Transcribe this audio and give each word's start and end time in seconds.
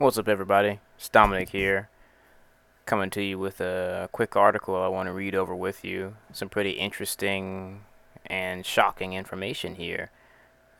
What's 0.00 0.16
up, 0.16 0.28
everybody? 0.28 0.80
It's 0.96 1.10
Dominic 1.10 1.50
here, 1.50 1.90
coming 2.86 3.10
to 3.10 3.22
you 3.22 3.38
with 3.38 3.60
a 3.60 4.08
quick 4.12 4.34
article 4.34 4.74
I 4.74 4.88
want 4.88 5.08
to 5.08 5.12
read 5.12 5.34
over 5.34 5.54
with 5.54 5.84
you. 5.84 6.16
Some 6.32 6.48
pretty 6.48 6.70
interesting 6.70 7.82
and 8.24 8.64
shocking 8.64 9.12
information 9.12 9.74
here. 9.74 10.10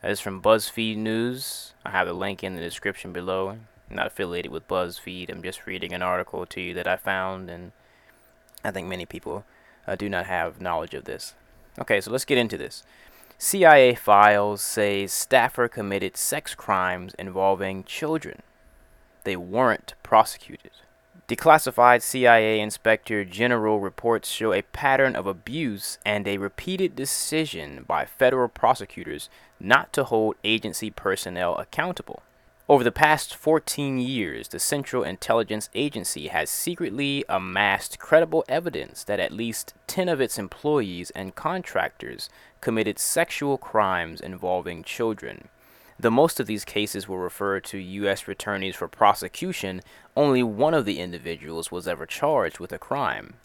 Is 0.03 0.19
from 0.19 0.41
BuzzFeed 0.41 0.97
News. 0.97 1.75
I 1.85 1.91
have 1.91 2.07
the 2.07 2.13
link 2.13 2.43
in 2.43 2.55
the 2.55 2.61
description 2.61 3.13
below. 3.13 3.49
I'm 3.49 3.95
not 3.95 4.07
affiliated 4.07 4.51
with 4.51 4.67
BuzzFeed, 4.67 5.29
I'm 5.29 5.43
just 5.43 5.67
reading 5.67 5.93
an 5.93 6.01
article 6.01 6.47
to 6.47 6.59
you 6.59 6.73
that 6.73 6.87
I 6.87 6.95
found, 6.95 7.47
and 7.47 7.73
I 8.63 8.71
think 8.71 8.87
many 8.87 9.05
people 9.05 9.45
uh, 9.85 9.95
do 9.95 10.09
not 10.09 10.25
have 10.25 10.59
knowledge 10.59 10.95
of 10.95 11.05
this. 11.05 11.35
Okay, 11.77 12.01
so 12.01 12.09
let's 12.09 12.25
get 12.25 12.39
into 12.39 12.57
this. 12.57 12.81
CIA 13.37 13.93
files 13.93 14.63
say 14.63 15.05
staffer 15.05 15.67
committed 15.67 16.17
sex 16.17 16.55
crimes 16.55 17.13
involving 17.19 17.83
children 17.83 18.41
they 19.23 19.35
weren't 19.35 19.93
prosecuted. 20.03 20.71
Declassified 21.27 22.01
CIA 22.01 22.59
Inspector 22.59 23.23
General 23.25 23.79
reports 23.79 24.29
show 24.29 24.51
a 24.51 24.63
pattern 24.63 25.15
of 25.15 25.25
abuse 25.27 25.97
and 26.05 26.27
a 26.27 26.37
repeated 26.37 26.95
decision 26.95 27.85
by 27.87 28.03
federal 28.03 28.49
prosecutors 28.49 29.29
not 29.59 29.93
to 29.93 30.03
hold 30.03 30.35
agency 30.43 30.91
personnel 30.91 31.55
accountable. 31.55 32.21
Over 32.67 32.83
the 32.83 32.91
past 32.91 33.35
14 33.35 33.97
years, 33.97 34.47
the 34.47 34.59
Central 34.59 35.03
Intelligence 35.03 35.69
Agency 35.73 36.27
has 36.27 36.49
secretly 36.49 37.25
amassed 37.27 37.99
credible 37.99 38.45
evidence 38.47 39.03
that 39.03 39.19
at 39.19 39.31
least 39.31 39.73
10 39.87 40.07
of 40.07 40.21
its 40.21 40.37
employees 40.37 41.11
and 41.11 41.35
contractors 41.35 42.29
committed 42.61 42.99
sexual 42.99 43.57
crimes 43.57 44.21
involving 44.21 44.83
children. 44.83 45.49
Though 46.01 46.09
most 46.09 46.39
of 46.39 46.47
these 46.47 46.65
cases 46.65 47.07
were 47.07 47.21
referred 47.21 47.63
to 47.65 47.77
U.S. 47.77 48.27
attorneys 48.27 48.75
for 48.75 48.87
prosecution, 48.87 49.81
only 50.17 50.41
one 50.41 50.73
of 50.73 50.85
the 50.85 50.99
individuals 50.99 51.71
was 51.71 51.87
ever 51.87 52.07
charged 52.07 52.59
with 52.59 52.71
a 52.71 52.79
crime. 52.79 53.35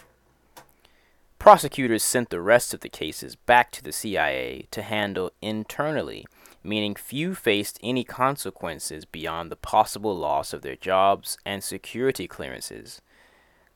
Prosecutors 1.38 2.02
sent 2.02 2.30
the 2.30 2.40
rest 2.40 2.72
of 2.72 2.80
the 2.80 2.88
cases 2.88 3.36
back 3.36 3.70
to 3.72 3.84
the 3.84 3.92
CIA 3.92 4.68
to 4.70 4.80
handle 4.80 5.32
internally, 5.42 6.24
meaning 6.64 6.94
few 6.94 7.34
faced 7.34 7.78
any 7.82 8.04
consequences 8.04 9.04
beyond 9.04 9.52
the 9.52 9.56
possible 9.56 10.16
loss 10.16 10.54
of 10.54 10.62
their 10.62 10.76
jobs 10.76 11.36
and 11.44 11.62
security 11.62 12.26
clearances. 12.26 13.02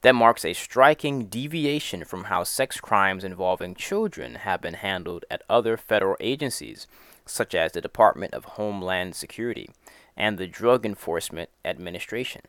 That 0.03 0.15
marks 0.15 0.45
a 0.45 0.55
striking 0.55 1.27
deviation 1.27 2.05
from 2.05 2.25
how 2.25 2.45
sex 2.45 2.81
crimes 2.81 3.23
involving 3.23 3.75
children 3.75 4.37
have 4.37 4.63
been 4.63 4.75
handled 4.75 5.27
at 5.31 5.43
other 5.49 5.77
federal 5.77 6.17
agencies, 6.21 6.87
such 7.27 7.55
as 7.55 7.73
the 7.73 7.83
Department 7.83 8.33
of 8.33 8.45
Homeland 8.57 9.15
Security 9.15 9.71
and 10.17 10.39
the 10.39 10.47
Drug 10.47 10.87
Enforcement 10.87 11.51
Administration, 11.65 12.43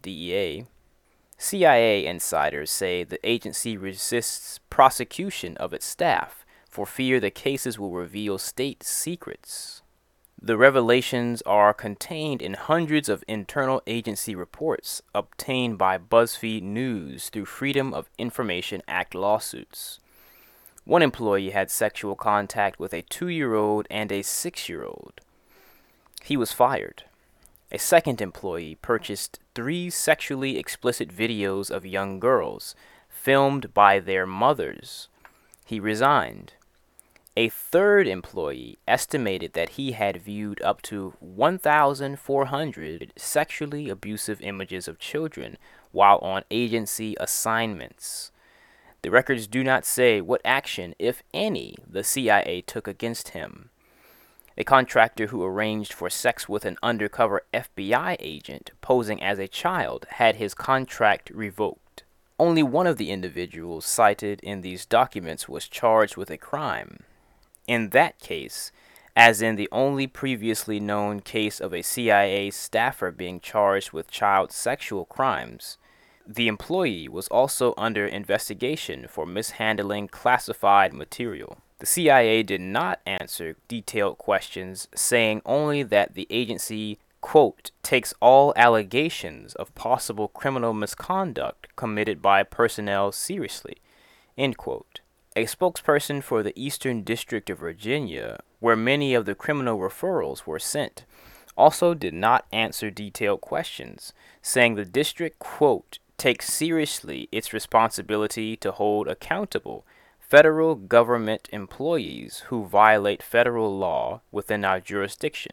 DEA. 0.00 0.66
CIA 1.38 2.06
insiders 2.06 2.70
say 2.70 3.04
the 3.04 3.24
agency 3.28 3.76
resists 3.76 4.60
prosecution 4.70 5.56
of 5.58 5.74
its 5.74 5.84
staff 5.84 6.46
for 6.70 6.86
fear 6.86 7.18
the 7.18 7.30
cases 7.30 7.78
will 7.78 7.90
reveal 7.90 8.38
state 8.38 8.82
secrets. 8.82 9.82
The 10.40 10.58
revelations 10.58 11.42
are 11.42 11.72
contained 11.72 12.42
in 12.42 12.54
hundreds 12.54 13.08
of 13.08 13.24
internal 13.26 13.82
agency 13.86 14.34
reports 14.34 15.00
obtained 15.14 15.78
by 15.78 15.96
BuzzFeed 15.96 16.62
News 16.62 17.30
through 17.30 17.46
Freedom 17.46 17.94
of 17.94 18.10
Information 18.18 18.82
Act 18.86 19.14
lawsuits. 19.14 19.98
One 20.84 21.02
employee 21.02 21.50
had 21.50 21.70
sexual 21.70 22.14
contact 22.14 22.78
with 22.78 22.92
a 22.92 23.02
two 23.02 23.28
year 23.28 23.54
old 23.54 23.86
and 23.90 24.12
a 24.12 24.22
six 24.22 24.68
year 24.68 24.84
old. 24.84 25.20
He 26.22 26.36
was 26.36 26.52
fired. 26.52 27.04
A 27.72 27.78
second 27.78 28.20
employee 28.20 28.76
purchased 28.80 29.40
three 29.54 29.90
sexually 29.90 30.58
explicit 30.58 31.08
videos 31.08 31.70
of 31.70 31.84
young 31.86 32.20
girls, 32.20 32.76
filmed 33.08 33.72
by 33.72 33.98
their 33.98 34.26
mothers. 34.26 35.08
He 35.64 35.80
resigned. 35.80 36.52
A 37.38 37.50
third 37.50 38.08
employee 38.08 38.78
estimated 38.88 39.52
that 39.52 39.70
he 39.70 39.92
had 39.92 40.22
viewed 40.22 40.62
up 40.62 40.80
to 40.82 41.12
1,400 41.20 43.12
sexually 43.14 43.90
abusive 43.90 44.40
images 44.40 44.88
of 44.88 44.98
children 44.98 45.58
while 45.92 46.16
on 46.22 46.44
agency 46.50 47.14
assignments. 47.20 48.32
The 49.02 49.10
records 49.10 49.46
do 49.46 49.62
not 49.62 49.84
say 49.84 50.22
what 50.22 50.40
action, 50.46 50.94
if 50.98 51.22
any, 51.34 51.74
the 51.86 52.02
CIA 52.02 52.62
took 52.62 52.88
against 52.88 53.28
him. 53.28 53.68
A 54.56 54.64
contractor 54.64 55.26
who 55.26 55.44
arranged 55.44 55.92
for 55.92 56.08
sex 56.08 56.48
with 56.48 56.64
an 56.64 56.78
undercover 56.82 57.42
FBI 57.52 58.16
agent 58.18 58.70
posing 58.80 59.22
as 59.22 59.38
a 59.38 59.46
child 59.46 60.06
had 60.12 60.36
his 60.36 60.54
contract 60.54 61.28
revoked. 61.28 62.02
Only 62.38 62.62
one 62.62 62.86
of 62.86 62.96
the 62.96 63.10
individuals 63.10 63.84
cited 63.84 64.40
in 64.40 64.62
these 64.62 64.86
documents 64.86 65.46
was 65.50 65.68
charged 65.68 66.16
with 66.16 66.30
a 66.30 66.38
crime. 66.38 67.00
In 67.66 67.90
that 67.90 68.18
case, 68.18 68.70
as 69.16 69.40
in 69.40 69.56
the 69.56 69.68
only 69.72 70.06
previously 70.06 70.78
known 70.78 71.20
case 71.20 71.58
of 71.60 71.72
a 71.72 71.82
CIA 71.82 72.50
staffer 72.50 73.10
being 73.10 73.40
charged 73.40 73.92
with 73.92 74.10
child 74.10 74.52
sexual 74.52 75.06
crimes, 75.06 75.78
the 76.26 76.48
employee 76.48 77.08
was 77.08 77.28
also 77.28 77.72
under 77.78 78.04
investigation 78.04 79.06
for 79.08 79.24
mishandling 79.24 80.08
classified 80.08 80.92
material. 80.92 81.58
The 81.78 81.86
CIA 81.86 82.42
did 82.42 82.60
not 82.60 83.00
answer 83.06 83.56
detailed 83.68 84.18
questions, 84.18 84.88
saying 84.94 85.42
only 85.44 85.82
that 85.84 86.14
the 86.14 86.26
agency, 86.30 86.98
quote, 87.20 87.70
takes 87.82 88.14
all 88.20 88.52
allegations 88.56 89.54
of 89.54 89.74
possible 89.74 90.28
criminal 90.28 90.74
misconduct 90.74 91.68
committed 91.76 92.20
by 92.20 92.42
personnel 92.42 93.12
seriously, 93.12 93.76
end 94.36 94.56
quote. 94.56 95.00
A 95.36 95.44
spokesperson 95.44 96.22
for 96.22 96.42
the 96.42 96.58
Eastern 96.58 97.02
District 97.02 97.50
of 97.50 97.58
Virginia, 97.58 98.40
where 98.58 98.74
many 98.74 99.12
of 99.12 99.26
the 99.26 99.34
criminal 99.34 99.78
referrals 99.78 100.46
were 100.46 100.58
sent, 100.58 101.04
also 101.58 101.92
did 101.92 102.14
not 102.14 102.46
answer 102.52 102.90
detailed 102.90 103.42
questions, 103.42 104.14
saying 104.40 104.76
the 104.76 104.86
district, 104.86 105.38
quote, 105.38 105.98
takes 106.16 106.50
seriously 106.50 107.28
its 107.30 107.52
responsibility 107.52 108.56
to 108.56 108.72
hold 108.72 109.08
accountable 109.08 109.84
federal 110.18 110.74
government 110.74 111.50
employees 111.52 112.44
who 112.46 112.64
violate 112.64 113.22
federal 113.22 113.76
law 113.76 114.22
within 114.32 114.64
our 114.64 114.80
jurisdiction. 114.80 115.52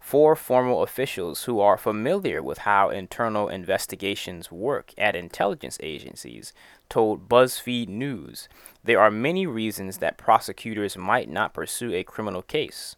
Four 0.00 0.34
formal 0.34 0.82
officials 0.82 1.44
who 1.44 1.60
are 1.60 1.76
familiar 1.76 2.42
with 2.42 2.58
how 2.58 2.88
internal 2.88 3.48
investigations 3.48 4.50
work 4.50 4.92
at 4.98 5.14
intelligence 5.14 5.78
agencies 5.82 6.52
told 6.88 7.28
BuzzFeed 7.28 7.88
News 7.88 8.48
there 8.82 9.00
are 9.00 9.10
many 9.10 9.46
reasons 9.46 9.98
that 9.98 10.18
prosecutors 10.18 10.96
might 10.96 11.28
not 11.28 11.54
pursue 11.54 11.92
a 11.92 12.02
criminal 12.02 12.42
case. 12.42 12.96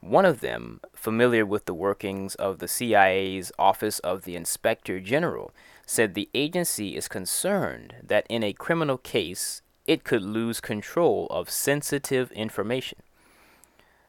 One 0.00 0.24
of 0.24 0.40
them, 0.40 0.80
familiar 0.94 1.46
with 1.46 1.66
the 1.66 1.74
workings 1.74 2.34
of 2.36 2.58
the 2.58 2.68
CIA's 2.68 3.52
Office 3.58 3.98
of 4.00 4.22
the 4.22 4.36
Inspector 4.36 4.98
General, 5.00 5.52
said 5.84 6.14
the 6.14 6.28
agency 6.34 6.96
is 6.96 7.08
concerned 7.08 7.94
that 8.02 8.26
in 8.28 8.42
a 8.42 8.52
criminal 8.52 8.98
case 8.98 9.62
it 9.86 10.02
could 10.02 10.22
lose 10.22 10.60
control 10.60 11.28
of 11.30 11.50
sensitive 11.50 12.32
information. 12.32 12.98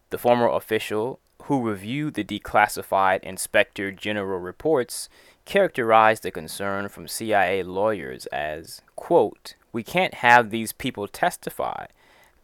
The 0.09 0.17
former 0.17 0.47
official 0.47 1.19
who 1.43 1.67
reviewed 1.67 2.15
the 2.15 2.23
declassified 2.23 3.23
Inspector 3.23 3.91
General 3.93 4.39
reports 4.39 5.09
characterized 5.45 6.23
the 6.23 6.31
concern 6.31 6.89
from 6.89 7.07
CIA 7.07 7.63
lawyers 7.63 8.25
as, 8.27 8.81
quote, 8.95 9.55
we 9.71 9.83
can't 9.83 10.15
have 10.15 10.49
these 10.49 10.73
people 10.73 11.07
testify 11.07 11.85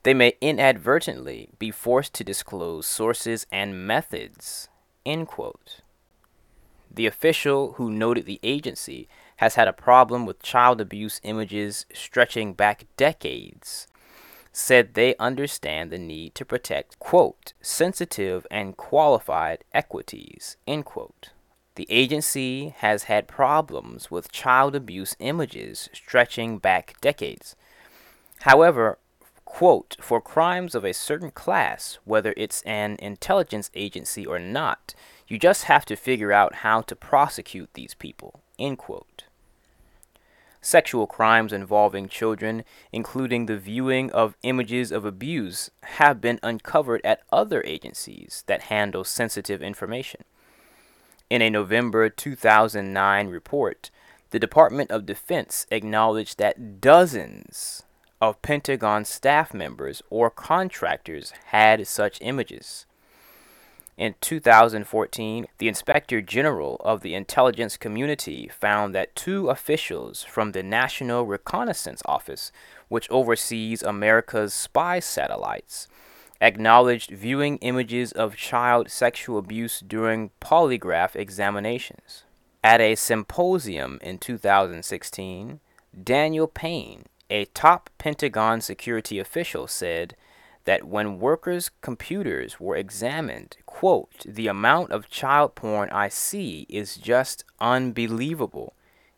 they 0.04 0.14
may 0.14 0.36
inadvertently 0.42 1.50
be 1.60 1.72
forced 1.72 2.14
to 2.16 2.24
disclose 2.26 2.86
sources 2.86 3.48
and 3.52 3.88
methods. 3.88 4.68
End 5.06 5.28
quote. 5.28 5.80
The 6.92 7.08
official 7.08 7.74
who 7.74 7.90
noted 7.90 8.26
the 8.26 8.42
agency 8.44 9.08
has 9.38 9.56
had 9.56 9.68
a 9.68 9.74
problem 9.74 10.26
with 10.26 10.44
child 10.44 10.80
abuse 10.80 11.20
images 11.24 11.86
stretching 11.94 12.54
back 12.54 12.86
decades 12.98 13.88
said 14.54 14.94
they 14.94 15.16
understand 15.18 15.92
the 15.92 15.98
need 15.98 16.36
to 16.36 16.46
protect, 16.46 16.98
quote, 17.00 17.54
sensitive 17.60 18.46
and 18.52 18.78
qualified 18.78 19.64
equities, 19.74 20.58
end 20.68 20.86
quote. 20.86 21.32
The 21.76 21.88
agency 21.90 22.70
has 22.78 23.06
had 23.06 23.28
problems 23.28 24.12
with 24.12 24.32
child 24.32 24.76
abuse 24.76 25.16
images 25.18 25.90
stretching 25.92 26.60
back 26.60 26.94
decades. 27.02 27.56
However, 28.42 29.00
quote, 29.44 29.98
for 30.00 30.22
crimes 30.22 30.76
of 30.76 30.86
a 30.86 30.94
certain 30.94 31.32
class, 31.32 31.98
whether 32.06 32.34
it's 32.38 32.62
an 32.62 32.98
intelligence 33.00 33.72
agency 33.74 34.24
or 34.24 34.38
not, 34.38 34.94
you 35.28 35.40
just 35.40 35.64
have 35.64 35.86
to 35.86 35.96
figure 35.96 36.32
out 36.32 36.56
how 36.56 36.82
to 36.82 36.96
prosecute 36.96 37.74
these 37.74 37.96
people, 37.96 38.42
end 38.60 38.78
quote. 38.78 39.13
Sexual 40.66 41.08
crimes 41.08 41.52
involving 41.52 42.08
children, 42.08 42.64
including 42.94 43.48
the 43.48 43.58
viewing 43.58 44.10
of 44.14 44.38
images 44.44 44.94
of 44.94 45.04
abuse, 45.04 45.70
have 45.84 46.22
been 46.22 46.40
uncovered 46.42 47.02
at 47.04 47.20
other 47.34 47.62
agencies 47.66 48.46
that 48.48 48.64
handle 48.64 49.04
sensitive 49.04 49.62
information. 49.62 50.24
In 51.30 51.42
a 51.42 51.50
November 51.50 52.08
2009 52.08 53.28
report, 53.28 53.92
the 54.30 54.40
Department 54.40 54.90
of 54.90 55.06
Defense 55.06 55.68
acknowledged 55.70 56.38
that 56.38 56.80
dozens 56.80 57.84
of 58.22 58.42
Pentagon 58.42 59.04
staff 59.04 59.54
members 59.54 60.02
or 60.10 60.30
contractors 60.30 61.34
had 61.48 61.86
such 61.86 62.20
images. 62.22 62.86
In 63.96 64.16
2014, 64.22 65.46
the 65.60 65.68
Inspector 65.68 66.22
General 66.24 66.78
of 66.84 67.02
the 67.02 67.14
intelligence 67.14 67.78
community 67.78 68.50
found 68.52 68.96
that 68.96 69.16
two 69.16 69.50
officials 69.50 70.24
from 70.24 70.52
the 70.52 70.64
National 70.64 71.26
Reconnaissance 71.26 72.02
Office, 72.06 72.52
which 72.88 73.10
oversees 73.12 73.84
America's 73.84 74.54
spy 74.54 75.00
satellites, 75.00 75.88
acknowledged 76.42 77.12
viewing 77.12 77.58
images 77.58 78.12
of 78.12 78.36
child 78.36 78.90
sexual 78.90 79.38
abuse 79.38 79.80
during 79.80 80.32
polygraph 80.42 81.16
examinations. 81.16 82.24
At 82.64 82.82
a 82.82 82.96
symposium 82.96 84.00
in 84.02 84.18
2016, 84.18 85.60
Daniel 86.04 86.48
Payne, 86.48 87.06
a 87.30 87.46
top 87.46 87.92
Pentagon 88.00 88.60
security 88.60 89.20
official, 89.20 89.68
said 89.68 90.16
that 90.66 90.86
when 90.86 91.20
workers' 91.20 91.72
computers 91.82 92.60
were 92.60 92.76
examined, 92.76 93.58
quote, 93.66 94.26
the 94.26 94.48
amount 94.48 94.92
of 94.92 95.10
child 95.10 95.56
porn 95.56 95.90
I 95.92 96.10
see 96.10 96.66
is 96.70 96.96
just 96.96 97.44
unbelievable, 97.60 98.74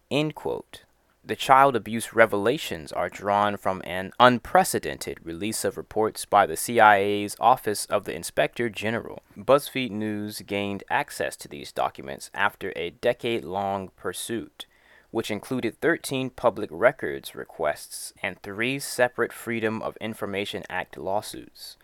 end 0.10 0.36
quote. 0.36 0.84
The 1.24 1.36
child 1.36 1.76
abuse 1.76 2.14
revelations 2.14 2.92
are 2.92 3.10
drawn 3.10 3.58
from 3.58 3.82
an 3.84 4.12
unprecedented 4.20 5.18
release 5.24 5.66
of 5.66 5.76
reports 5.76 6.24
by 6.24 6.46
the 6.46 6.56
CIA's 6.56 7.36
Office 7.40 7.86
of 7.86 8.06
the 8.06 8.16
Inspector 8.16 8.70
General. 8.70 9.24
BuzzFeed 9.36 9.90
News 9.90 10.44
gained 10.46 10.84
access 10.88 11.36
to 11.38 11.48
these 11.48 11.72
documents 11.72 12.30
after 12.36 12.72
a 12.76 12.92
decade 12.92 13.44
long 13.44 13.90
pursuit 13.96 14.68
which 15.16 15.32
included 15.32 15.80
13 15.80 16.30
public 16.30 16.70
records 16.70 17.36
requests 17.36 18.14
and 18.22 18.38
three 18.42 18.78
separate 18.78 19.32
Freedom 19.32 19.82
of 19.82 19.96
Information 20.02 20.62
Act 20.70 20.98
lawsuits. 20.98 21.78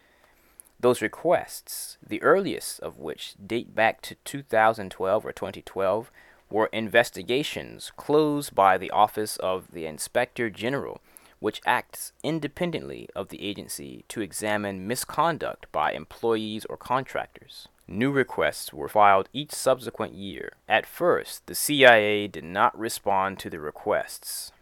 Those 0.78 1.02
requests, 1.02 1.98
the 2.06 2.22
earliest 2.22 2.82
of 2.82 2.98
which 2.98 3.36
date 3.42 3.74
back 3.74 4.02
to 4.02 4.16
2012 4.26 5.26
or 5.26 5.32
2012, 5.32 6.12
were 6.50 6.70
investigations 6.74 7.94
closed 7.96 8.54
by 8.54 8.78
the 8.78 8.92
Office 8.92 9.38
of 9.38 9.72
the 9.72 9.86
Inspector 9.86 10.50
General, 10.50 11.00
which 11.40 11.62
acts 11.66 12.12
independently 12.24 13.08
of 13.16 13.30
the 13.30 13.42
agency 13.42 14.04
to 14.10 14.20
examine 14.20 14.86
misconduct 14.86 15.72
by 15.72 15.94
employees 15.94 16.66
or 16.66 16.76
contractors. 16.76 17.70
New 17.92 18.10
requests 18.10 18.72
were 18.72 18.88
filed 18.88 19.28
each 19.34 19.52
subsequent 19.52 20.14
year. 20.14 20.54
At 20.66 20.86
first, 20.86 21.46
the 21.48 21.54
CIA 21.54 22.26
did 22.30 22.46
not 22.46 22.78
respond 22.80 23.38
to 23.40 23.50
the 23.50 23.60
requests. 23.60 24.54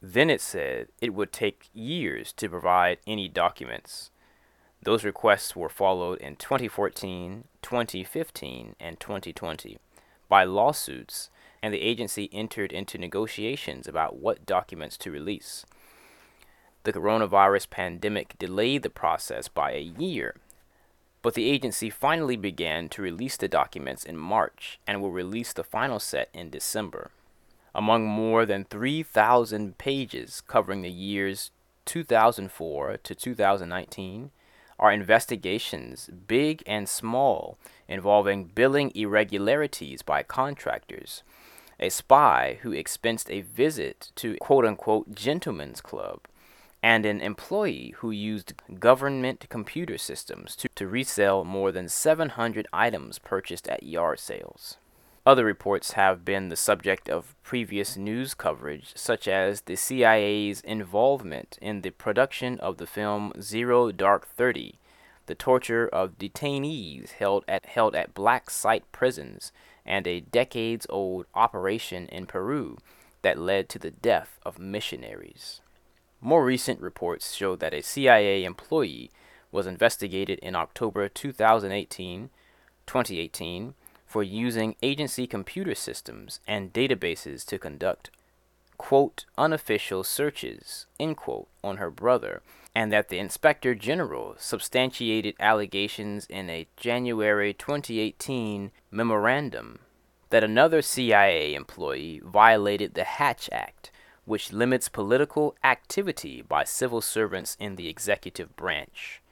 Then 0.00 0.30
it 0.30 0.40
said 0.40 0.86
it 1.00 1.12
would 1.12 1.32
take 1.32 1.70
years 1.74 2.32
to 2.34 2.48
provide 2.48 2.98
any 3.04 3.26
documents. 3.26 4.12
Those 4.80 5.02
requests 5.02 5.56
were 5.56 5.68
followed 5.68 6.20
in 6.20 6.36
2014, 6.36 7.42
2015, 7.62 8.76
and 8.78 9.00
2020 9.00 9.78
by 10.28 10.44
lawsuits, 10.44 11.30
and 11.60 11.74
the 11.74 11.82
agency 11.82 12.30
entered 12.32 12.70
into 12.70 12.96
negotiations 12.96 13.88
about 13.88 14.18
what 14.20 14.46
documents 14.46 14.96
to 14.98 15.10
release. 15.10 15.66
The 16.84 16.92
coronavirus 16.92 17.70
pandemic 17.70 18.38
delayed 18.38 18.84
the 18.84 18.88
process 18.88 19.48
by 19.48 19.72
a 19.72 19.80
year 19.80 20.36
but 21.22 21.34
the 21.34 21.50
agency 21.50 21.90
finally 21.90 22.36
began 22.36 22.88
to 22.88 23.02
release 23.02 23.36
the 23.36 23.48
documents 23.48 24.04
in 24.04 24.16
March 24.16 24.78
and 24.86 25.00
will 25.00 25.10
release 25.10 25.52
the 25.52 25.64
final 25.64 25.98
set 25.98 26.28
in 26.32 26.50
December. 26.50 27.10
Among 27.74 28.06
more 28.06 28.46
than 28.46 28.64
3,000 28.64 29.78
pages 29.78 30.40
covering 30.40 30.82
the 30.82 30.90
years 30.90 31.50
2004 31.84 32.98
to 32.98 33.14
2019 33.14 34.30
are 34.78 34.92
investigations, 34.92 36.08
big 36.26 36.62
and 36.66 36.88
small, 36.88 37.58
involving 37.88 38.44
billing 38.44 38.92
irregularities 38.94 40.02
by 40.02 40.22
contractors, 40.22 41.22
a 41.80 41.88
spy 41.88 42.58
who 42.62 42.72
expensed 42.72 43.30
a 43.30 43.40
visit 43.40 44.12
to 44.16 44.36
quote 44.36 44.64
unquote 44.64 45.14
gentlemen's 45.14 45.80
club, 45.80 46.20
and 46.82 47.04
an 47.04 47.20
employee 47.20 47.94
who 47.98 48.10
used 48.10 48.54
government 48.78 49.46
computer 49.48 49.98
systems 49.98 50.54
to, 50.56 50.68
to 50.74 50.86
resell 50.86 51.44
more 51.44 51.72
than 51.72 51.88
700 51.88 52.66
items 52.72 53.18
purchased 53.18 53.68
at 53.68 53.82
yard 53.82 54.20
sales. 54.20 54.76
Other 55.26 55.44
reports 55.44 55.92
have 55.92 56.24
been 56.24 56.48
the 56.48 56.56
subject 56.56 57.10
of 57.10 57.34
previous 57.42 57.96
news 57.96 58.32
coverage, 58.32 58.92
such 58.94 59.28
as 59.28 59.62
the 59.62 59.76
CIA's 59.76 60.60
involvement 60.62 61.58
in 61.60 61.82
the 61.82 61.90
production 61.90 62.58
of 62.60 62.78
the 62.78 62.86
film 62.86 63.32
Zero 63.38 63.92
Dark 63.92 64.26
Thirty, 64.26 64.78
the 65.26 65.34
torture 65.34 65.86
of 65.86 66.16
detainees 66.16 67.10
held 67.10 67.44
at, 67.46 67.66
held 67.66 67.94
at 67.94 68.14
black 68.14 68.48
site 68.48 68.90
prisons, 68.90 69.52
and 69.84 70.06
a 70.06 70.20
decades 70.20 70.86
old 70.88 71.26
operation 71.34 72.08
in 72.08 72.24
Peru 72.24 72.78
that 73.20 73.38
led 73.38 73.68
to 73.68 73.78
the 73.78 73.90
death 73.90 74.38
of 74.46 74.58
missionaries. 74.58 75.60
More 76.20 76.44
recent 76.44 76.80
reports 76.80 77.32
show 77.32 77.54
that 77.56 77.72
a 77.72 77.82
CIA 77.82 78.44
employee 78.44 79.10
was 79.52 79.66
investigated 79.66 80.40
in 80.40 80.56
October 80.56 81.08
2018, 81.08 82.30
2018 82.86 83.74
for 84.04 84.22
using 84.22 84.74
agency 84.82 85.26
computer 85.26 85.74
systems 85.76 86.40
and 86.46 86.72
databases 86.72 87.44
to 87.46 87.58
conduct 87.58 88.10
quote 88.78 89.26
unofficial 89.36 90.02
searches 90.04 90.86
end 90.98 91.16
quote 91.16 91.48
on 91.64 91.76
her 91.76 91.90
brother 91.90 92.42
and 92.74 92.92
that 92.92 93.08
the 93.08 93.18
inspector 93.18 93.74
general 93.74 94.34
substantiated 94.38 95.34
allegations 95.40 96.26
in 96.26 96.48
a 96.48 96.66
January 96.76 97.52
2018 97.52 98.70
memorandum 98.90 99.80
that 100.30 100.44
another 100.44 100.80
CIA 100.80 101.54
employee 101.54 102.20
violated 102.24 102.94
the 102.94 103.04
Hatch 103.04 103.48
Act 103.52 103.90
which 104.28 104.52
limits 104.52 104.90
political 104.90 105.56
activity 105.64 106.42
by 106.42 106.62
civil 106.62 107.00
servants 107.00 107.56
in 107.58 107.76
the 107.76 107.88
executive 107.88 108.54
branch. 108.56 109.22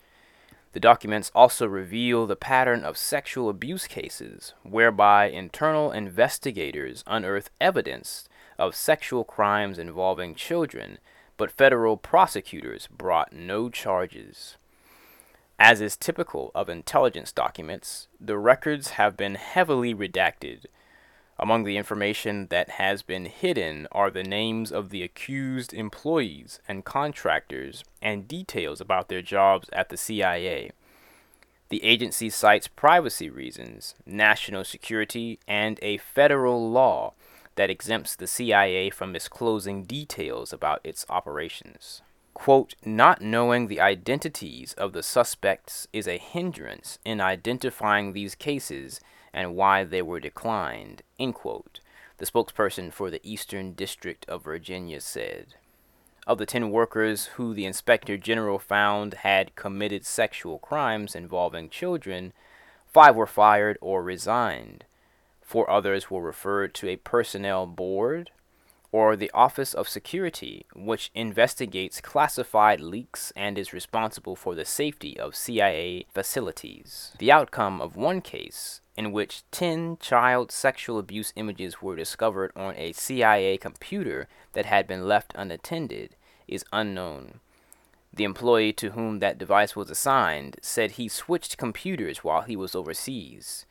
The 0.72 0.80
documents 0.80 1.30
also 1.34 1.66
reveal 1.66 2.26
the 2.26 2.34
pattern 2.34 2.82
of 2.82 2.96
sexual 2.96 3.50
abuse 3.50 3.86
cases, 3.86 4.54
whereby 4.62 5.26
internal 5.26 5.92
investigators 5.92 7.04
unearth 7.06 7.50
evidence 7.60 8.26
of 8.58 8.74
sexual 8.74 9.22
crimes 9.22 9.78
involving 9.78 10.34
children, 10.34 10.96
but 11.36 11.50
federal 11.50 11.98
prosecutors 11.98 12.86
brought 12.86 13.34
no 13.34 13.68
charges. 13.68 14.56
As 15.58 15.82
is 15.82 15.96
typical 15.96 16.50
of 16.54 16.70
intelligence 16.70 17.32
documents, 17.32 18.08
the 18.18 18.38
records 18.38 18.90
have 18.90 19.14
been 19.14 19.34
heavily 19.34 19.94
redacted 19.94 20.64
among 21.38 21.64
the 21.64 21.76
information 21.76 22.46
that 22.48 22.70
has 22.70 23.02
been 23.02 23.26
hidden 23.26 23.86
are 23.92 24.10
the 24.10 24.24
names 24.24 24.72
of 24.72 24.90
the 24.90 25.02
accused 25.02 25.74
employees 25.74 26.60
and 26.66 26.84
contractors 26.84 27.84
and 28.00 28.26
details 28.26 28.80
about 28.80 29.08
their 29.08 29.22
jobs 29.22 29.68
at 29.72 29.90
the 29.90 29.96
CIA. 29.96 30.70
The 31.68 31.84
agency 31.84 32.30
cites 32.30 32.68
privacy 32.68 33.28
reasons, 33.28 33.94
national 34.06 34.64
security, 34.64 35.40
and 35.48 35.78
a 35.82 35.98
federal 35.98 36.70
law 36.70 37.14
that 37.56 37.70
exempts 37.70 38.14
the 38.14 38.26
CIA 38.26 38.90
from 38.90 39.12
disclosing 39.12 39.84
details 39.84 40.52
about 40.52 40.80
its 40.84 41.04
operations. 41.08 42.02
Quote, 42.34 42.74
not 42.84 43.22
knowing 43.22 43.66
the 43.66 43.80
identities 43.80 44.74
of 44.74 44.92
the 44.92 45.02
suspects 45.02 45.88
is 45.92 46.06
a 46.06 46.18
hindrance 46.18 46.98
in 47.04 47.20
identifying 47.20 48.12
these 48.12 48.34
cases 48.34 49.00
and 49.36 49.54
why 49.54 49.84
they 49.84 50.00
were 50.00 50.18
declined, 50.18 51.02
end 51.20 51.34
quote, 51.34 51.80
the 52.16 52.24
spokesperson 52.24 52.90
for 52.90 53.10
the 53.10 53.20
Eastern 53.22 53.74
District 53.74 54.24
of 54.28 54.42
Virginia 54.42 54.98
said. 55.00 55.54
Of 56.26 56.38
the 56.38 56.46
10 56.46 56.70
workers 56.70 57.26
who 57.36 57.52
the 57.52 57.66
Inspector 57.66 58.16
General 58.16 58.58
found 58.58 59.14
had 59.14 59.54
committed 59.54 60.06
sexual 60.06 60.58
crimes 60.58 61.14
involving 61.14 61.68
children, 61.68 62.32
five 62.86 63.14
were 63.14 63.26
fired 63.26 63.76
or 63.82 64.02
resigned. 64.02 64.84
Four 65.42 65.70
others 65.70 66.10
were 66.10 66.22
referred 66.22 66.74
to 66.74 66.88
a 66.88 66.96
personnel 66.96 67.66
board 67.66 68.30
or 68.96 69.14
the 69.14 69.30
Office 69.34 69.74
of 69.74 69.90
Security, 69.90 70.64
which 70.74 71.10
investigates 71.14 72.00
classified 72.00 72.80
leaks 72.80 73.30
and 73.36 73.58
is 73.58 73.74
responsible 73.74 74.34
for 74.34 74.54
the 74.54 74.64
safety 74.64 75.20
of 75.20 75.36
CIA 75.36 76.06
facilities. 76.14 77.12
The 77.18 77.30
outcome 77.30 77.82
of 77.82 77.94
one 77.94 78.22
case 78.22 78.80
in 78.96 79.12
which 79.12 79.42
10 79.50 79.98
child 80.00 80.50
sexual 80.50 80.98
abuse 80.98 81.34
images 81.36 81.82
were 81.82 81.94
discovered 81.94 82.52
on 82.56 82.74
a 82.78 82.92
CIA 82.92 83.58
computer 83.58 84.28
that 84.54 84.64
had 84.64 84.86
been 84.86 85.06
left 85.06 85.34
unattended, 85.34 86.16
is 86.48 86.64
unknown. 86.72 87.40
The 88.14 88.24
employee 88.24 88.72
to 88.72 88.92
whom 88.92 89.18
that 89.18 89.36
device 89.36 89.76
was 89.76 89.90
assigned 89.90 90.56
said 90.62 90.92
he 90.92 91.08
switched 91.08 91.58
computers 91.58 92.24
while 92.24 92.40
he 92.40 92.56
was 92.56 92.74
overseas. 92.74 93.66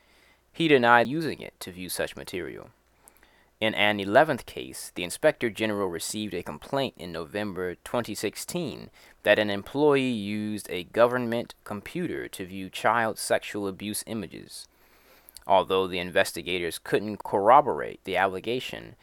He 0.52 0.68
denied 0.68 1.08
using 1.08 1.40
it 1.40 1.58
to 1.58 1.72
view 1.72 1.88
such 1.88 2.14
material. 2.14 2.70
In 3.58 3.74
an 3.74 3.98
11th 3.98 4.44
case, 4.44 4.92
the 4.94 5.02
Inspector 5.02 5.48
General 5.48 5.88
received 5.88 6.34
a 6.34 6.42
complaint 6.42 6.92
in 6.98 7.10
November 7.10 7.74
2016 7.76 8.90
that 9.22 9.38
an 9.38 9.48
employee 9.48 10.02
used 10.02 10.68
a 10.68 10.84
government 10.84 11.54
computer 11.64 12.28
to 12.28 12.44
view 12.44 12.68
child 12.68 13.18
sexual 13.18 13.66
abuse 13.66 14.04
images. 14.06 14.68
Although 15.46 15.86
the 15.86 15.98
investigators 15.98 16.78
couldn't 16.78 17.24
corroborate 17.24 18.04
the 18.04 18.14
allegation, 18.14 18.94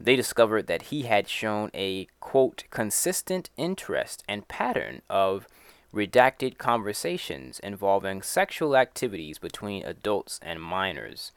they 0.00 0.16
discovered 0.16 0.66
that 0.66 0.90
he 0.90 1.02
had 1.02 1.28
shown 1.28 1.70
a 1.72 2.08
quote 2.18 2.64
consistent 2.70 3.48
interest 3.56 4.24
and 4.26 4.48
pattern 4.48 5.02
of 5.08 5.46
redacted 5.94 6.58
conversations 6.58 7.60
involving 7.60 8.22
sexual 8.22 8.76
activities 8.76 9.38
between 9.38 9.84
adults 9.84 10.40
and 10.42 10.60
minors 10.60 11.30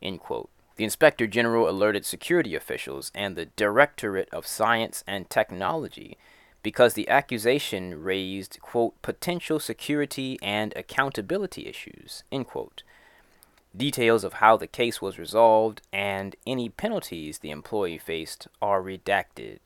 end 0.00 0.20
quote 0.20 0.50
the 0.80 0.84
inspector 0.84 1.26
general 1.26 1.68
alerted 1.68 2.06
security 2.06 2.54
officials 2.54 3.12
and 3.14 3.36
the 3.36 3.44
directorate 3.44 4.30
of 4.32 4.46
science 4.46 5.04
and 5.06 5.28
technology 5.28 6.16
because 6.62 6.94
the 6.94 7.06
accusation 7.06 8.02
raised 8.02 8.58
quote 8.62 8.94
potential 9.02 9.60
security 9.60 10.38
and 10.40 10.72
accountability 10.74 11.66
issues 11.66 12.24
end 12.32 12.46
quote 12.46 12.82
Details 13.76 14.24
of 14.24 14.32
how 14.32 14.56
the 14.56 14.66
case 14.66 15.02
was 15.02 15.18
resolved 15.18 15.82
and 15.92 16.34
any 16.46 16.70
penalties 16.70 17.40
the 17.40 17.50
employee 17.50 17.98
faced 17.98 18.48
are 18.62 18.80
redacted. 18.80 19.58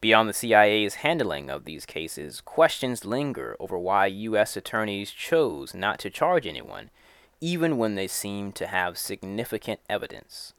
Beyond 0.00 0.28
the 0.28 0.34
CIA's 0.34 0.96
handling 0.96 1.50
of 1.50 1.66
these 1.66 1.86
cases, 1.86 2.40
questions 2.40 3.04
linger 3.04 3.56
over 3.60 3.78
why 3.78 4.06
U.S. 4.06 4.56
attorneys 4.56 5.12
chose 5.12 5.72
not 5.72 6.00
to 6.00 6.10
charge 6.10 6.48
anyone, 6.48 6.90
even 7.42 7.76
when 7.76 7.96
they 7.96 8.06
seem 8.06 8.52
to 8.52 8.66
have 8.66 8.96
significant 8.96 9.80
evidence. 9.90 10.54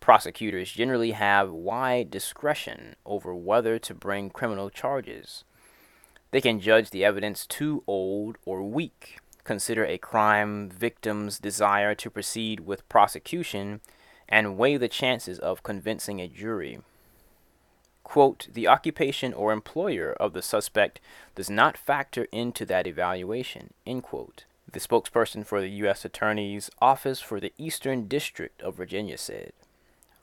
Prosecutors 0.00 0.72
generally 0.72 1.12
have 1.12 1.52
wide 1.52 2.10
discretion 2.10 2.96
over 3.06 3.32
whether 3.34 3.78
to 3.78 3.94
bring 3.94 4.30
criminal 4.30 4.68
charges. 4.68 5.44
They 6.32 6.40
can 6.40 6.58
judge 6.58 6.90
the 6.90 7.04
evidence 7.04 7.46
too 7.46 7.84
old 7.86 8.36
or 8.44 8.64
weak 8.64 9.20
consider 9.44 9.84
a 9.84 9.98
crime 9.98 10.68
victim's 10.70 11.38
desire 11.38 11.94
to 11.94 12.10
proceed 12.10 12.60
with 12.60 12.88
prosecution, 12.88 13.80
and 14.28 14.56
weigh 14.56 14.76
the 14.76 14.88
chances 14.88 15.38
of 15.38 15.62
convincing 15.62 16.20
a 16.20 16.26
jury. 16.26 16.78
Quote, 18.02 18.48
the 18.52 18.66
occupation 18.66 19.32
or 19.32 19.52
employer 19.52 20.12
of 20.18 20.32
the 20.32 20.42
suspect 20.42 21.00
does 21.34 21.48
not 21.48 21.76
factor 21.76 22.26
into 22.32 22.66
that 22.66 22.86
evaluation, 22.86 23.72
end 23.86 24.02
quote. 24.02 24.44
The 24.74 24.80
spokesperson 24.80 25.46
for 25.46 25.60
the 25.60 25.70
U.S. 25.70 26.04
Attorney's 26.04 26.68
Office 26.82 27.20
for 27.20 27.38
the 27.38 27.52
Eastern 27.56 28.08
District 28.08 28.60
of 28.60 28.74
Virginia 28.74 29.16
said. 29.16 29.52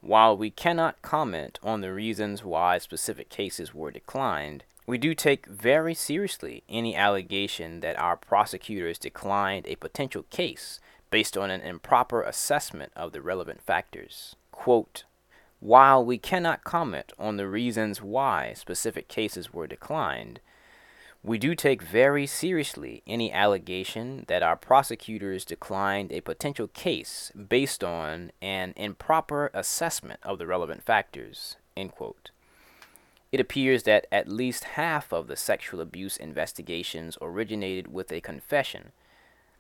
While 0.02 0.36
we 0.36 0.52
cannot 0.52 1.02
comment 1.02 1.58
on 1.64 1.80
the 1.80 1.94
reasons 1.94 2.44
why 2.44 2.78
specific 2.78 3.30
cases 3.30 3.74
were 3.74 3.92
declined, 3.92 4.66
we 4.86 4.98
do 4.98 5.16
take 5.16 5.46
very 5.46 5.94
seriously 5.94 6.64
any 6.68 6.98
allegation 6.98 7.80
that 7.80 7.98
our 7.98 8.18
prosecutors 8.18 8.98
declined 8.98 9.68
a 9.68 9.78
potential 9.78 10.24
case 10.24 10.82
based 11.12 11.38
on 11.38 11.50
an 11.50 11.62
improper 11.62 12.22
assessment 12.22 12.92
of 12.94 13.14
the 13.14 13.22
relevant 13.22 13.62
factors. 13.62 14.36
Quote, 14.52 15.06
While 15.62 16.04
we 16.04 16.18
cannot 16.18 16.66
comment 16.66 17.14
on 17.18 17.38
the 17.38 17.48
reasons 17.48 18.02
why 18.02 18.52
specific 18.52 19.08
cases 19.08 19.54
were 19.54 19.66
declined, 19.66 20.42
we 21.24 21.38
do 21.38 21.54
take 21.54 21.84
very 21.84 22.26
seriously 22.26 23.04
any 23.06 23.32
allegation 23.32 24.26
that 24.28 24.42
our 24.42 24.56
prosecutors 24.56 25.46
declined 25.46 26.12
a 26.12 26.22
potential 26.22 26.68
case 26.68 27.32
based 27.48 27.84
on 27.84 28.32
an 28.42 28.74
improper 28.76 29.52
assessment 29.54 30.20
of 30.24 30.40
the 30.40 30.48
relevant 30.48 30.84
factors. 30.84 31.58
End 31.78 31.92
quote. 31.92 32.32
It 33.32 33.40
appears 33.40 33.84
that 33.84 34.08
at 34.12 34.28
least 34.28 34.64
half 34.64 35.14
of 35.14 35.28
the 35.28 35.36
sexual 35.36 35.80
abuse 35.80 36.18
investigations 36.18 37.18
originated 37.22 37.94
with 37.94 38.12
a 38.12 38.20
confession. 38.20 38.92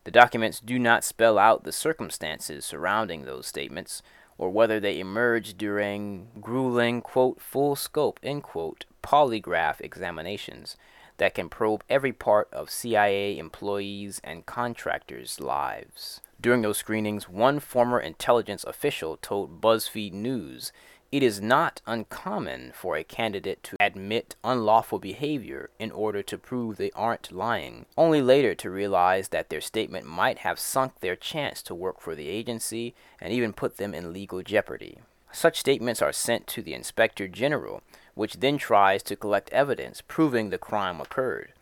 The 0.04 0.12
documents 0.12 0.60
do 0.60 0.80
not 0.80 1.04
spell 1.04 1.38
out 1.38 1.64
the 1.64 1.72
circumstances 1.72 2.66
surrounding 2.66 3.24
those 3.24 3.46
statements, 3.46 4.02
or 4.40 4.50
whether 4.50 4.80
they 4.80 5.00
emerged 5.00 5.60
during 5.60 6.30
grueling, 6.42 7.02
quote, 7.02 7.40
full 7.40 7.76
scope, 7.76 8.20
end 8.24 8.42
quote, 8.42 8.86
polygraph 9.04 9.80
examinations 9.80 10.76
that 11.22 11.36
can 11.36 11.50
probe 11.50 11.84
every 11.88 12.12
part 12.12 12.50
of 12.52 12.72
CIA 12.72 13.38
employees 13.38 14.20
and 14.24 14.44
contractors' 14.48 15.40
lives. 15.40 16.20
During 16.42 16.64
those 16.64 16.80
screenings, 16.80 17.30
one 17.30 17.60
former 17.60 18.00
intelligence 18.00 18.64
official 18.64 19.18
told 19.18 19.62
BuzzFeed 19.62 20.14
News 20.14 20.72
it 21.12 21.22
is 21.22 21.40
not 21.40 21.80
uncommon 21.86 22.72
for 22.74 22.96
a 22.96 23.04
candidate 23.04 23.62
to 23.66 23.78
admit 23.80 24.36
unlawful 24.44 24.98
behavior 24.98 25.70
in 25.78 25.92
order 25.92 26.24
to 26.24 26.40
prove 26.40 26.78
they 26.78 26.90
aren't 26.96 27.32
lying, 27.32 27.86
only 27.96 28.24
later 28.24 28.56
to 28.56 28.72
realize 28.72 29.28
that 29.28 29.52
their 29.52 29.62
statement 29.62 30.08
might 30.08 30.40
have 30.40 30.58
sunk 30.58 31.02
their 31.02 31.16
chance 31.16 31.62
to 31.62 31.76
work 31.76 32.02
for 32.02 32.16
the 32.16 32.30
agency 32.30 32.96
and 33.20 33.32
even 33.32 33.54
put 33.54 33.78
them 33.78 33.94
in 33.94 34.12
legal 34.12 34.42
jeopardy. 34.42 34.98
Such 35.32 35.60
statements 35.60 36.02
are 36.02 36.12
sent 36.12 36.48
to 36.48 36.64
the 36.64 36.74
Inspector 36.74 37.28
General, 37.28 37.84
which 38.14 38.40
then 38.40 38.58
tries 38.58 39.04
to 39.04 39.16
collect 39.16 39.50
evidence 39.52 40.02
proving 40.08 40.50
the 40.50 40.58
crime 40.58 41.00
occurred. 41.00 41.54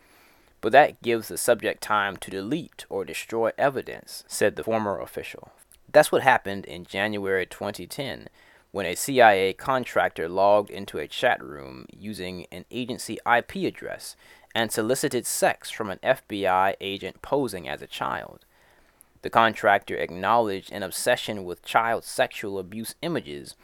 But 0.60 0.72
that 0.72 1.00
gives 1.02 1.28
the 1.28 1.38
subject 1.38 1.82
time 1.82 2.16
to 2.18 2.30
delete 2.30 2.84
or 2.88 3.04
destroy 3.04 3.52
evidence, 3.56 4.24
said 4.28 4.56
the 4.56 4.64
former 4.64 5.00
official. 5.00 5.52
That's 5.90 6.12
what 6.12 6.22
happened 6.22 6.66
in 6.66 6.84
January 6.84 7.46
2010 7.46 8.28
when 8.72 8.86
a 8.86 8.94
CIA 8.94 9.52
contractor 9.52 10.28
logged 10.28 10.70
into 10.70 10.98
a 10.98 11.08
chat 11.08 11.42
room 11.42 11.86
using 11.92 12.46
an 12.52 12.64
agency 12.70 13.18
IP 13.26 13.56
address 13.56 14.14
and 14.54 14.70
solicited 14.70 15.26
sex 15.26 15.70
from 15.70 15.90
an 15.90 15.98
FBI 16.02 16.74
agent 16.80 17.22
posing 17.22 17.68
as 17.68 17.82
a 17.82 17.86
child. 17.86 18.44
The 19.22 19.30
contractor 19.30 19.96
acknowledged 19.96 20.72
an 20.72 20.82
obsession 20.82 21.44
with 21.44 21.64
child 21.64 22.04
sexual 22.04 22.58
abuse 22.58 22.94
images, 23.02 23.54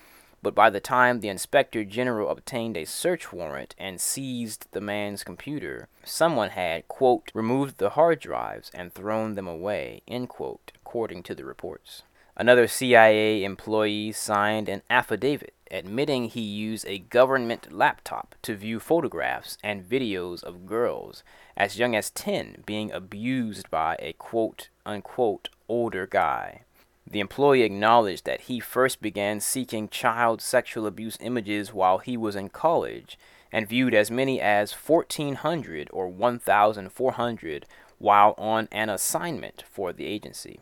but 0.46 0.54
by 0.54 0.70
the 0.70 0.78
time 0.78 1.18
the 1.18 1.28
inspector 1.28 1.82
general 1.82 2.28
obtained 2.28 2.76
a 2.76 2.84
search 2.84 3.32
warrant 3.32 3.74
and 3.80 4.00
seized 4.00 4.68
the 4.70 4.80
man's 4.80 5.24
computer, 5.24 5.88
someone 6.04 6.50
had, 6.50 6.86
quote, 6.86 7.32
removed 7.34 7.78
the 7.78 7.90
hard 7.90 8.20
drives 8.20 8.70
and 8.72 8.92
thrown 8.92 9.34
them 9.34 9.48
away, 9.48 10.02
end 10.06 10.28
quote, 10.28 10.70
according 10.76 11.24
to 11.24 11.34
the 11.34 11.44
reports. 11.44 12.04
Another 12.36 12.68
CIA 12.68 13.42
employee 13.42 14.12
signed 14.12 14.68
an 14.68 14.82
affidavit 14.88 15.52
admitting 15.68 16.28
he 16.28 16.42
used 16.42 16.86
a 16.86 17.00
government 17.00 17.72
laptop 17.72 18.36
to 18.42 18.54
view 18.54 18.78
photographs 18.78 19.58
and 19.64 19.82
videos 19.82 20.44
of 20.44 20.64
girls 20.64 21.24
as 21.56 21.76
young 21.76 21.96
as 21.96 22.10
10 22.10 22.62
being 22.64 22.92
abused 22.92 23.68
by 23.68 23.96
a 23.98 24.12
quote 24.12 24.68
unquote 24.84 25.48
older 25.68 26.06
guy. 26.06 26.60
The 27.08 27.20
employee 27.20 27.62
acknowledged 27.62 28.24
that 28.24 28.42
he 28.42 28.58
first 28.58 29.00
began 29.00 29.40
seeking 29.40 29.88
child 29.88 30.42
sexual 30.42 30.86
abuse 30.86 31.16
images 31.20 31.72
while 31.72 31.98
he 31.98 32.16
was 32.16 32.34
in 32.34 32.48
college 32.48 33.16
and 33.52 33.68
viewed 33.68 33.94
as 33.94 34.10
many 34.10 34.40
as 34.40 34.72
1,400 34.72 35.88
or 35.92 36.08
1,400 36.08 37.66
while 37.98 38.34
on 38.36 38.68
an 38.72 38.90
assignment 38.90 39.62
for 39.70 39.92
the 39.92 40.06
agency. 40.06 40.60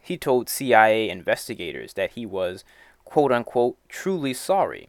He 0.00 0.16
told 0.16 0.48
CIA 0.48 1.10
investigators 1.10 1.92
that 1.92 2.12
he 2.12 2.24
was, 2.24 2.64
quote 3.04 3.30
unquote, 3.30 3.76
truly 3.88 4.32
sorry, 4.32 4.88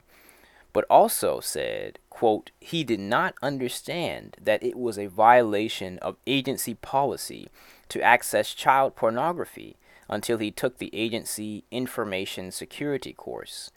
but 0.71 0.85
also 0.89 1.41
said, 1.41 1.99
quote, 2.09 2.51
he 2.61 2.85
did 2.85 3.01
not 3.01 3.35
understand 3.41 4.37
that 4.41 4.63
it 4.63 4.77
was 4.77 4.97
a 4.97 5.07
violation 5.07 5.99
of 5.99 6.15
agency 6.25 6.75
policy 6.75 7.49
to 7.89 8.01
access 8.01 8.53
child 8.53 8.95
pornography 8.95 9.75
until 10.09 10.39
he 10.39 10.51
took 10.51 10.77
the 10.77 10.93
agency 10.93 11.63
information 11.71 12.51
security 12.51 13.13
course. 13.13 13.71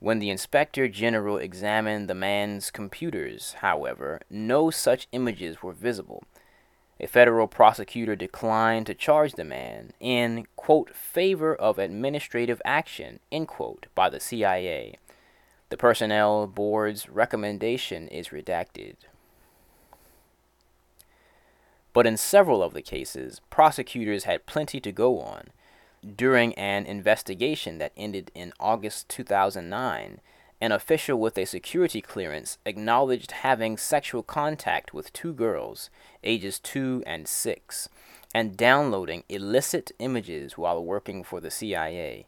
When 0.00 0.20
the 0.20 0.30
inspector 0.30 0.88
general 0.88 1.38
examined 1.38 2.08
the 2.08 2.14
man's 2.14 2.70
computers, 2.70 3.56
however, 3.60 4.20
no 4.30 4.70
such 4.70 5.08
images 5.12 5.62
were 5.62 5.72
visible, 5.72 6.22
a 7.00 7.06
federal 7.06 7.46
prosecutor 7.46 8.16
declined 8.16 8.86
to 8.86 8.94
charge 8.94 9.34
the 9.34 9.44
man 9.44 9.92
in, 10.00 10.46
quote, 10.56 10.94
favor 10.94 11.54
of 11.54 11.78
administrative 11.78 12.60
action, 12.64 13.20
end 13.30 13.48
quote, 13.48 13.86
by 13.94 14.08
the 14.08 14.20
CIA. 14.20 14.98
The 15.68 15.76
personnel 15.76 16.46
board's 16.46 17.08
recommendation 17.08 18.08
is 18.08 18.28
redacted. 18.28 18.96
But 21.92 22.06
in 22.06 22.16
several 22.16 22.62
of 22.62 22.74
the 22.74 22.82
cases, 22.82 23.40
prosecutors 23.50 24.24
had 24.24 24.46
plenty 24.46 24.80
to 24.80 24.92
go 24.92 25.20
on. 25.20 25.48
During 26.16 26.54
an 26.54 26.86
investigation 26.86 27.78
that 27.78 27.92
ended 27.96 28.30
in 28.34 28.52
August 28.60 29.08
2009, 29.08 30.20
an 30.60 30.72
official 30.72 31.18
with 31.18 31.38
a 31.38 31.44
security 31.44 32.00
clearance 32.00 32.58
acknowledged 32.64 33.30
having 33.30 33.76
sexual 33.76 34.22
contact 34.22 34.92
with 34.92 35.12
two 35.12 35.32
girls, 35.32 35.88
ages 36.24 36.58
2 36.58 37.02
and 37.06 37.28
6, 37.28 37.88
and 38.34 38.56
downloading 38.56 39.24
illicit 39.28 39.92
images 39.98 40.58
while 40.58 40.84
working 40.84 41.22
for 41.22 41.40
the 41.40 41.50
CIA. 41.50 42.26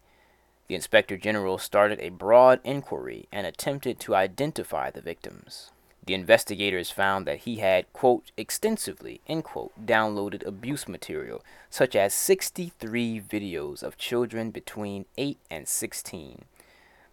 The 0.69 0.77
Inspector 0.77 1.17
General 1.17 1.59
started 1.59 1.99
a 2.01 2.11
broad 2.11 2.61
inquiry 2.63 3.27
and 3.33 3.47
attempted 3.47 3.99
to 4.01 4.15
identify 4.15 4.91
the 4.91 5.01
victims. 5.01 5.73
The 6.05 6.15
investigators 6.15 6.91
found 6.91 7.27
that 7.27 7.41
he 7.41 7.57
had, 7.57 7.93
quote, 7.93 8.33
extensively, 8.37 9.21
end 9.29 9.45
quote, 9.45 9.73
downloaded 9.85 10.45
abuse 10.47 10.89
material, 10.89 11.45
such 11.69 11.95
as 11.95 12.15
63 12.15 13.21
videos 13.21 13.83
of 13.83 13.99
children 13.99 14.51
between 14.51 15.05
8 15.19 15.39
and 15.51 15.69
16. 15.69 16.45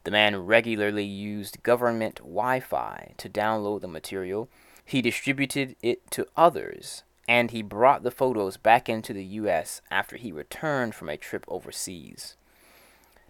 The 0.03 0.11
man 0.11 0.45
regularly 0.45 1.03
used 1.03 1.63
government 1.63 2.19
Wi 2.19 2.61
Fi 2.61 3.13
to 3.17 3.29
download 3.29 3.81
the 3.81 3.89
material. 3.89 4.47
He 4.85 5.01
distributed 5.01 5.75
it 5.81 6.09
to 6.11 6.27
others, 6.37 7.03
and 7.27 7.51
he 7.51 7.61
brought 7.61 8.03
the 8.03 8.11
photos 8.11 8.55
back 8.55 8.87
into 8.87 9.11
the 9.11 9.25
U.S. 9.25 9.81
after 9.91 10.15
he 10.15 10.31
returned 10.31 10.95
from 10.95 11.09
a 11.09 11.17
trip 11.17 11.43
overseas. 11.49 12.37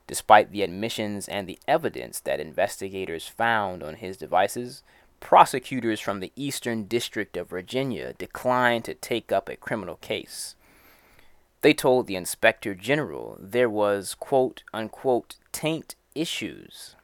Despite 0.06 0.52
the 0.52 0.62
admissions 0.62 1.28
and 1.28 1.48
the 1.48 1.58
evidence 1.68 2.20
that 2.22 2.40
investigators 2.40 3.28
found 3.28 3.82
on 3.82 3.96
his 3.96 4.16
devices, 4.16 4.84
prosecutors 5.20 6.00
from 6.00 6.20
the 6.20 6.32
Eastern 6.36 6.84
District 6.86 7.36
of 7.38 7.50
Virginia 7.50 8.14
declined 8.14 8.86
to 8.86 8.94
take 8.94 9.32
up 9.32 9.50
a 9.50 9.56
criminal 9.56 9.96
case. 9.96 10.56
They 11.62 11.74
told 11.74 12.08
the 12.08 12.16
inspector 12.16 12.76
general 12.76 13.38
there 13.40 13.70
was, 13.70 14.16
quote 14.16 14.64
unquote, 14.74 15.36
taint 15.52 15.96
issues, 16.14 16.96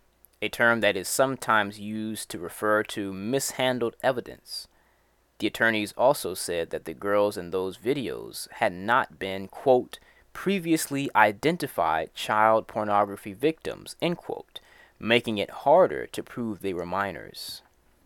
a 0.42 0.50
term 0.50 0.82
that 0.82 0.96
is 0.96 1.08
sometimes 1.08 1.80
used 1.80 2.30
to 2.30 2.40
refer 2.40 2.84
to 2.84 3.14
mishandled 3.14 3.96
evidence. 4.04 4.68
The 5.40 5.48
attorneys 5.48 5.94
also 5.98 6.36
said 6.36 6.70
that 6.70 6.86
the 6.86 6.94
girls 6.94 7.36
in 7.36 7.50
those 7.50 7.78
videos 7.78 8.48
had 8.52 8.74
not 8.74 9.20
been, 9.20 9.48
quote, 9.48 10.00
previously 10.34 11.10
identified 11.16 12.14
child 12.14 12.68
pornography 12.68 13.34
victims, 13.34 13.96
end 14.02 14.18
quote, 14.18 14.60
making 15.00 15.40
it 15.40 15.50
harder 15.50 16.08
to 16.08 16.24
prove 16.24 16.62
they 16.62 16.74
were 16.74 16.86
minors. 16.86 17.63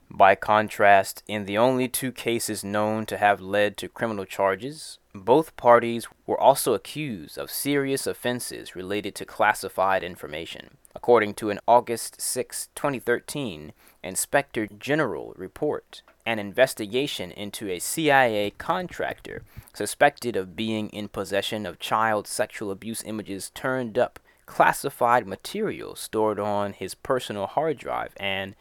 By 0.10 0.36
contrast, 0.36 1.22
in 1.28 1.46
the 1.46 1.58
only 1.58 1.88
two 1.88 2.12
cases 2.12 2.64
known 2.64 3.06
to 3.08 3.18
have 3.18 3.42
led 3.42 3.76
to 3.78 3.90
criminal 3.90 4.26
charges, 4.26 5.00
both 5.14 5.56
parties 5.58 6.08
were 6.26 6.40
also 6.40 6.74
accused 6.74 7.38
of 7.38 7.52
serious 7.52 8.08
offenses 8.08 8.76
related 8.76 9.16
to 9.16 9.26
classified 9.26 10.04
information. 10.04 10.78
According 10.96 11.36
to 11.36 11.50
an 11.50 11.60
August 11.68 12.22
6, 12.22 12.70
2013, 12.74 13.74
Inspector 14.04 14.68
General 14.80 15.34
report, 15.36 16.02
an 16.26 16.40
investigation 16.40 17.32
into 17.32 17.70
a 17.70 17.80
CIA 17.80 18.52
contractor 18.52 19.44
suspected 19.74 20.36
of 20.36 20.56
being 20.56 20.90
in 20.90 21.10
possession 21.10 21.66
of 21.66 21.80
child 21.80 22.28
sexual 22.28 22.72
abuse 22.72 23.04
images 23.04 23.52
turned 23.54 23.98
up 23.98 24.20
classified 24.46 25.28
material 25.28 25.96
stored 25.96 26.40
on 26.40 26.74
his 26.74 26.96
personal 26.96 27.46
hard 27.46 27.78
drive 27.78 28.14
and, 28.18 28.56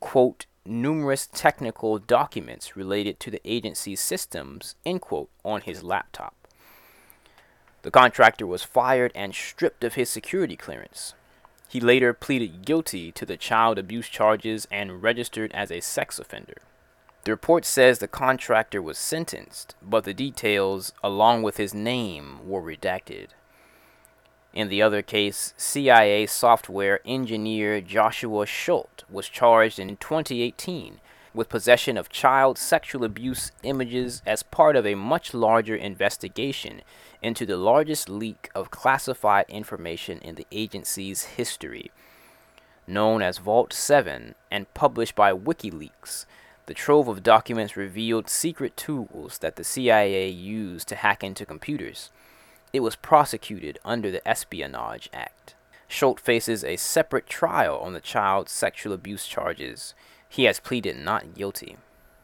quote, 0.00 0.46
numerous 0.68 1.26
technical 1.26 1.98
documents 1.98 2.76
related 2.76 3.18
to 3.20 3.30
the 3.30 3.40
agency's 3.44 4.00
systems, 4.00 4.74
end 4.84 5.00
quote, 5.00 5.30
on 5.44 5.60
his 5.62 5.82
laptop. 5.82 6.34
The 7.82 7.90
contractor 7.90 8.46
was 8.46 8.62
fired 8.62 9.12
and 9.14 9.34
stripped 9.34 9.84
of 9.84 9.94
his 9.94 10.10
security 10.10 10.56
clearance. 10.56 11.14
He 11.68 11.80
later 11.80 12.12
pleaded 12.12 12.64
guilty 12.64 13.12
to 13.12 13.26
the 13.26 13.36
child 13.36 13.78
abuse 13.78 14.08
charges 14.08 14.66
and 14.70 15.02
registered 15.02 15.52
as 15.52 15.70
a 15.70 15.80
sex 15.80 16.18
offender. 16.18 16.58
The 17.24 17.32
report 17.32 17.64
says 17.64 17.98
the 17.98 18.08
contractor 18.08 18.80
was 18.80 18.98
sentenced, 18.98 19.74
but 19.82 20.04
the 20.04 20.14
details, 20.14 20.92
along 21.02 21.42
with 21.42 21.56
his 21.56 21.74
name, 21.74 22.46
were 22.46 22.62
redacted. 22.62 23.28
In 24.56 24.70
the 24.70 24.80
other 24.80 25.02
case, 25.02 25.52
CIA 25.58 26.24
software 26.24 27.00
engineer 27.04 27.82
Joshua 27.82 28.46
Schultz 28.46 29.04
was 29.10 29.28
charged 29.28 29.78
in 29.78 29.98
2018 29.98 30.98
with 31.34 31.50
possession 31.50 31.98
of 31.98 32.08
child 32.08 32.56
sexual 32.56 33.04
abuse 33.04 33.52
images 33.62 34.22
as 34.24 34.42
part 34.42 34.74
of 34.74 34.86
a 34.86 34.94
much 34.94 35.34
larger 35.34 35.76
investigation 35.76 36.80
into 37.20 37.44
the 37.44 37.58
largest 37.58 38.08
leak 38.08 38.48
of 38.54 38.70
classified 38.70 39.44
information 39.50 40.20
in 40.20 40.36
the 40.36 40.46
agency's 40.50 41.24
history. 41.24 41.90
Known 42.86 43.20
as 43.20 43.36
Vault 43.36 43.74
7 43.74 44.34
and 44.50 44.72
published 44.72 45.14
by 45.14 45.34
WikiLeaks, 45.34 46.24
the 46.64 46.72
trove 46.72 47.08
of 47.08 47.22
documents 47.22 47.76
revealed 47.76 48.30
secret 48.30 48.74
tools 48.74 49.36
that 49.40 49.56
the 49.56 49.64
CIA 49.64 50.30
used 50.30 50.88
to 50.88 50.96
hack 50.96 51.22
into 51.22 51.44
computers. 51.44 52.08
It 52.76 52.82
was 52.82 52.94
prosecuted 52.94 53.78
under 53.86 54.10
the 54.10 54.28
Espionage 54.28 55.08
Act. 55.10 55.54
Schultz 55.88 56.20
faces 56.20 56.62
a 56.62 56.76
separate 56.76 57.26
trial 57.26 57.78
on 57.78 57.94
the 57.94 58.02
child 58.02 58.50
sexual 58.50 58.92
abuse 58.92 59.26
charges. 59.26 59.94
He 60.28 60.44
has 60.44 60.60
pleaded 60.60 60.98
not 60.98 61.34
guilty. 61.34 61.78